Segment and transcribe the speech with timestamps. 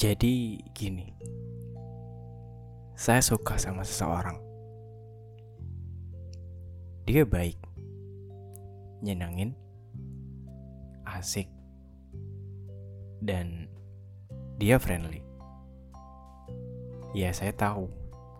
[0.00, 1.12] Jadi gini,
[2.96, 4.40] saya suka sama seseorang.
[7.04, 7.60] Dia baik,
[9.04, 9.52] nyenangin,
[11.04, 11.52] asik,
[13.20, 13.68] dan
[14.56, 15.20] dia friendly.
[17.12, 17.92] Ya saya tahu,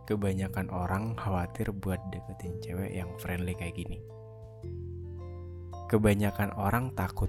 [0.09, 4.01] kebanyakan orang khawatir buat deketin cewek yang friendly kayak gini.
[5.93, 7.29] Kebanyakan orang takut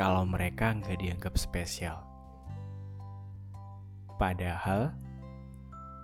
[0.00, 2.08] kalau mereka nggak dianggap spesial
[4.18, 4.90] Padahal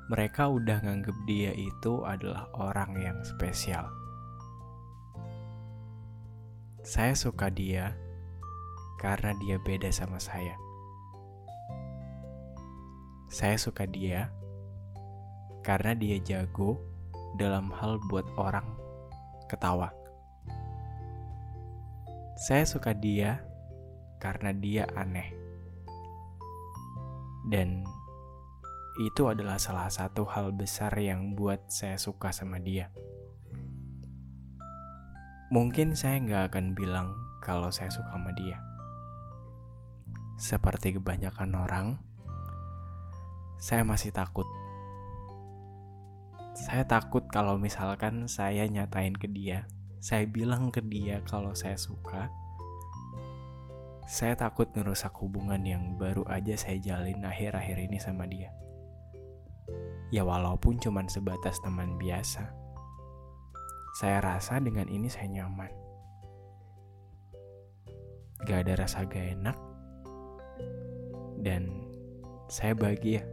[0.07, 3.91] mereka udah nganggep dia itu adalah orang yang spesial.
[6.85, 7.97] Saya suka dia
[9.03, 10.55] karena dia beda sama saya.
[13.33, 14.31] Saya suka dia
[15.67, 16.79] karena dia jago
[17.41, 18.69] dalam hal buat orang
[19.49, 19.91] ketawa.
[22.37, 23.41] Saya suka dia
[24.21, 25.33] karena dia aneh.
[27.49, 27.83] Dan
[28.95, 32.95] itu adalah salah satu hal besar yang buat saya suka sama dia.
[35.51, 37.11] Mungkin saya nggak akan bilang
[37.43, 38.63] kalau saya suka sama dia.
[40.39, 41.87] Seperti kebanyakan orang,
[43.59, 44.47] saya masih takut.
[46.55, 49.67] Saya takut kalau misalkan saya nyatain ke dia,
[49.99, 52.31] saya bilang ke dia kalau saya suka,
[54.07, 58.55] saya takut ngerusak hubungan yang baru aja saya jalin akhir-akhir ini sama dia.
[60.15, 62.47] Ya walaupun cuma sebatas teman biasa.
[63.99, 65.75] Saya rasa dengan ini saya nyaman.
[68.47, 69.59] Gak ada rasa gak enak.
[71.43, 71.83] Dan
[72.47, 73.27] saya bahagia.